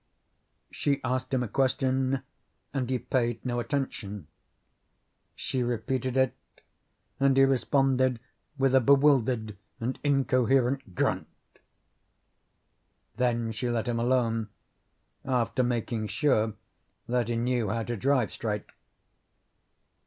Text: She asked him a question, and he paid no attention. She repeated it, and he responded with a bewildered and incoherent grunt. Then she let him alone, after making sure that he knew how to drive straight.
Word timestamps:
She 0.71 0.99
asked 1.03 1.31
him 1.31 1.43
a 1.43 1.47
question, 1.47 2.23
and 2.73 2.89
he 2.89 2.97
paid 2.97 3.45
no 3.45 3.59
attention. 3.59 4.25
She 5.35 5.61
repeated 5.61 6.17
it, 6.17 6.33
and 7.19 7.37
he 7.37 7.43
responded 7.43 8.19
with 8.57 8.73
a 8.73 8.79
bewildered 8.81 9.57
and 9.79 9.99
incoherent 10.03 10.95
grunt. 10.95 11.27
Then 13.17 13.51
she 13.51 13.69
let 13.69 13.87
him 13.87 13.99
alone, 13.99 14.49
after 15.23 15.61
making 15.61 16.07
sure 16.07 16.55
that 17.07 17.27
he 17.29 17.35
knew 17.35 17.69
how 17.69 17.83
to 17.83 17.95
drive 17.95 18.31
straight. 18.31 18.65